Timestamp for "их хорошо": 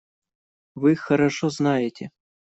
0.93-1.51